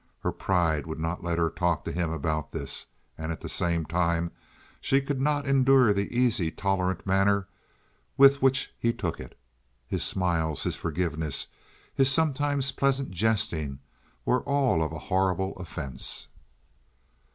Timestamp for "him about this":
1.91-2.87